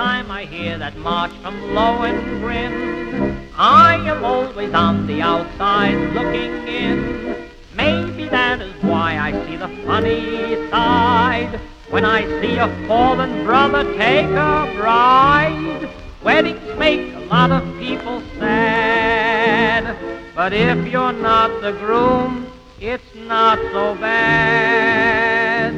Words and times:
I 0.00 0.44
hear 0.44 0.78
that 0.78 0.96
march 0.98 1.32
from 1.42 1.74
Low 1.74 2.02
and 2.02 2.40
Lohengrin, 2.40 3.48
I 3.56 3.96
am 4.08 4.24
always 4.24 4.72
on 4.72 5.08
the 5.08 5.20
outside 5.20 5.96
looking 6.14 6.68
in. 6.68 7.48
Maybe 7.74 8.28
that 8.28 8.60
is 8.60 8.72
why 8.84 9.18
I 9.18 9.32
see 9.46 9.56
the 9.56 9.66
funny 9.84 10.54
side 10.70 11.58
when 11.90 12.04
I 12.04 12.22
see 12.40 12.56
a 12.56 12.68
fallen 12.86 13.44
brother 13.44 13.82
take 13.96 14.26
a 14.26 14.72
bride. 14.76 15.88
Weddings 16.22 16.78
make 16.78 17.12
a 17.14 17.20
lot 17.20 17.50
of 17.50 17.64
people 17.80 18.22
sad, 18.38 19.96
but 20.36 20.52
if 20.52 20.86
you're 20.86 21.12
not 21.12 21.60
the 21.60 21.72
groom, 21.72 22.46
it's 22.80 23.12
not 23.16 23.58
so 23.72 23.96
bad. 23.96 25.74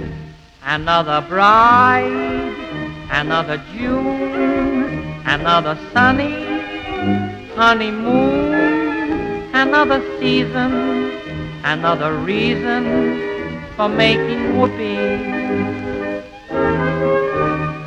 Another 0.63 1.27
bride, 1.27 2.30
another 3.11 3.63
June, 3.75 5.21
another 5.27 5.79
sunny 5.93 6.45
honeymoon, 7.55 8.55
another 9.55 10.01
season, 10.19 11.11
another 11.65 12.17
reason 12.19 13.21
for 13.77 13.89
making 13.89 14.59
whoopee. 14.59 14.97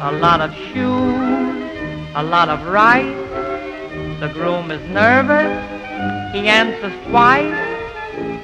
A 0.01 0.11
lot 0.19 0.41
of 0.41 0.53
shoes, 0.53 2.11
a 2.15 2.23
lot 2.23 2.49
of 2.49 2.67
rice. 2.67 3.19
The 4.19 4.29
groom 4.33 4.71
is 4.71 4.81
nervous, 4.89 5.51
he 6.33 6.47
answers 6.47 6.93
twice. 7.07 7.55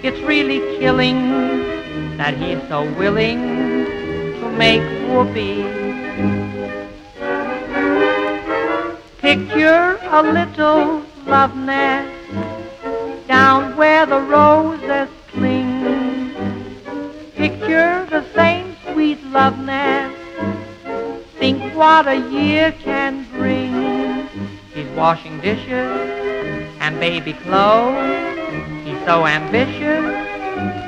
It's 0.02 0.20
really 0.22 0.60
killing 0.80 1.30
that 2.18 2.36
he's 2.38 2.62
so 2.70 2.84
willing 2.94 3.40
to 4.40 4.52
make 4.58 4.82
whoopee. 5.10 5.89
Picture 9.70 10.00
a 10.10 10.24
little 10.24 11.04
love 11.28 11.56
nest 11.56 12.10
down 13.28 13.78
where 13.78 14.04
the 14.08 14.20
roses 14.20 15.10
cling. 15.28 16.34
Picture 17.36 18.08
the 18.10 18.26
same 18.34 18.76
sweet 18.92 19.24
love 19.26 19.60
nest. 19.60 20.16
Think 21.38 21.62
what 21.76 22.08
a 22.08 22.18
year 22.32 22.72
can 22.84 23.28
bring. 23.34 24.28
He's 24.74 24.90
washing 24.98 25.40
dishes 25.40 25.92
and 26.80 27.00
baby 27.00 27.34
clothes. 27.34 27.94
He's 28.84 29.00
so 29.06 29.28
ambitious, 29.28 30.08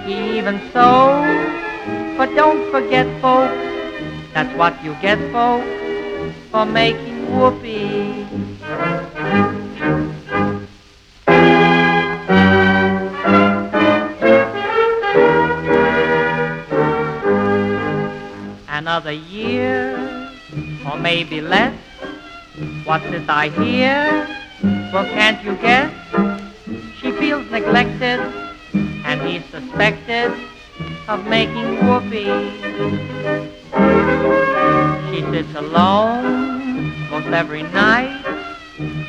he 0.07 0.39
even 0.39 0.57
sews. 0.73 2.17
But 2.17 2.33
don't 2.35 2.63
forget, 2.71 3.05
folks, 3.21 3.53
that's 4.33 4.57
what 4.57 4.73
you 4.83 4.95
get, 5.03 5.19
folks, 5.31 5.67
for 6.49 6.65
making 6.65 7.31
whoopee. 7.31 8.00
Another 18.67 19.11
year, 19.11 20.29
or 20.85 20.97
maybe 20.97 21.39
less. 21.39 21.73
What's 22.83 23.05
this 23.05 23.27
I 23.29 23.49
hear? 23.49 24.27
Well, 24.91 25.05
can't 25.05 25.41
you 25.43 25.55
guess? 25.55 25.91
She 26.99 27.11
feels 27.13 27.49
neglected, 27.51 28.19
and 29.05 29.21
he's 29.21 29.45
suspected 29.45 30.33
of 31.07 31.25
making 31.27 31.85
whoopee. 31.85 32.25
She 35.09 35.21
sits 35.31 35.55
alone 35.55 37.09
most 37.09 37.27
every 37.27 37.63
night. 37.63 38.20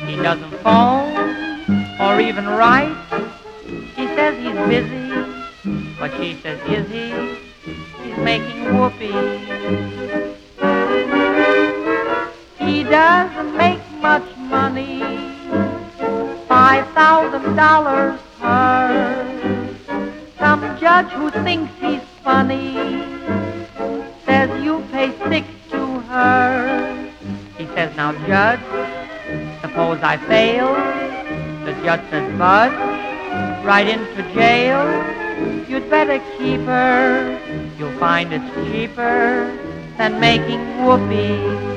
He 0.07 0.15
doesn't 0.17 0.51
phone 0.59 1.13
or 1.99 2.19
even 2.21 2.47
write. 2.47 2.95
He 3.95 4.05
says 4.07 4.37
he's 4.37 4.67
busy, 4.67 5.09
but 5.99 6.11
she 6.17 6.35
says, 6.41 6.59
is 6.69 6.89
he? 6.89 7.11
He's 8.03 8.17
making 8.17 8.77
whoopee. 8.77 9.11
He 12.59 12.83
doesn't 12.83 13.57
make 13.57 13.81
much 14.01 14.35
money, 14.37 14.99
five 16.47 16.87
thousand 16.93 17.55
dollars 17.55 18.19
per. 18.39 19.39
Some 20.37 20.77
judge 20.79 21.07
who 21.13 21.31
thinks 21.31 21.71
he's 21.79 22.01
funny 22.23 22.73
says 24.25 24.63
you 24.63 24.83
pay 24.91 25.11
six 25.29 25.47
to 25.71 25.99
her. 26.11 27.09
He 27.57 27.65
says, 27.67 27.95
now 27.95 28.11
judge, 28.27 28.59
suppose 29.73 29.97
I 30.03 30.17
fail. 30.27 30.71
The 31.65 31.73
judge 31.83 32.07
says, 32.11 32.37
budge, 32.37 32.71
right 33.65 33.87
into 33.87 34.21
jail. 34.31 34.85
You'd 35.67 35.89
better 35.89 36.19
keep 36.37 36.61
her. 36.61 37.39
You'll 37.79 37.97
find 37.97 38.31
it's 38.31 38.71
cheaper 38.71 39.49
than 39.97 40.19
making 40.19 40.61
whoopee. 40.85 41.72